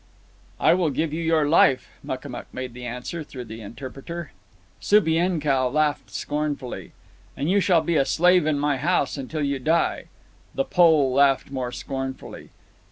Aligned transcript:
"I 0.59 0.73
will 0.73 0.89
give 0.89 1.13
you 1.13 1.21
your 1.21 1.47
life," 1.47 1.87
Makamuk 2.03 2.47
made 2.51 2.75
answer 2.75 3.23
through 3.23 3.45
the 3.45 3.61
interpreter. 3.61 4.31
Subienkow 4.81 5.71
laughed 5.71 6.09
scornfully. 6.09 6.93
"And 7.37 7.51
you 7.51 7.59
shall 7.59 7.81
be 7.81 7.97
a 7.97 8.05
slave 8.05 8.47
in 8.47 8.57
my 8.57 8.77
house 8.77 9.15
until 9.15 9.43
you 9.43 9.59
die." 9.59 10.05
The 10.55 10.65
Pole 10.65 11.13
laughed 11.13 11.51
more 11.51 11.71
scornfully. 11.71 12.49